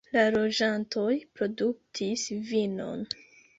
La 0.13 0.21
loĝantoj 0.35 1.11
produktis 1.41 2.25
vinon. 2.51 3.07